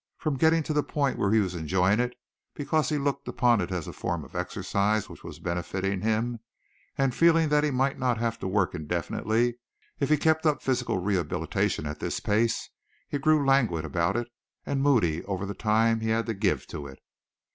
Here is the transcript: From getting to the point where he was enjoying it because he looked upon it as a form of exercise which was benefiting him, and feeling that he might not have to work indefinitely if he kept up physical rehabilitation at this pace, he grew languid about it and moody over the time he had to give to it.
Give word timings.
From 0.17 0.35
getting 0.35 0.63
to 0.63 0.73
the 0.73 0.81
point 0.81 1.19
where 1.19 1.31
he 1.31 1.39
was 1.39 1.53
enjoying 1.53 1.99
it 1.99 2.15
because 2.55 2.89
he 2.89 2.97
looked 2.97 3.27
upon 3.27 3.61
it 3.61 3.71
as 3.71 3.87
a 3.87 3.93
form 3.93 4.25
of 4.25 4.33
exercise 4.35 5.07
which 5.07 5.23
was 5.23 5.37
benefiting 5.37 6.01
him, 6.01 6.39
and 6.97 7.13
feeling 7.13 7.49
that 7.49 7.63
he 7.63 7.69
might 7.69 7.99
not 7.99 8.17
have 8.17 8.39
to 8.39 8.47
work 8.47 8.73
indefinitely 8.73 9.59
if 9.99 10.09
he 10.09 10.17
kept 10.17 10.43
up 10.47 10.63
physical 10.63 10.97
rehabilitation 10.97 11.85
at 11.85 11.99
this 11.99 12.19
pace, 12.19 12.71
he 13.09 13.19
grew 13.19 13.45
languid 13.45 13.85
about 13.85 14.17
it 14.17 14.27
and 14.65 14.81
moody 14.81 15.23
over 15.25 15.45
the 15.45 15.53
time 15.53 15.99
he 15.99 16.09
had 16.09 16.25
to 16.25 16.33
give 16.33 16.65
to 16.65 16.87
it. 16.87 16.97